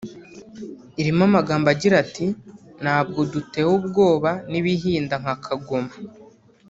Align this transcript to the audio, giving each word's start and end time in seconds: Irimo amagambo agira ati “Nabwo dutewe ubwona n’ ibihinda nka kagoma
Irimo 0.99 1.21
amagambo 1.29 1.67
agira 1.73 1.95
ati 2.03 2.25
“Nabwo 2.83 3.19
dutewe 3.33 3.71
ubwona 3.79 4.29
n’ 4.51 4.53
ibihinda 4.59 5.15
nka 5.21 5.35
kagoma 5.45 5.93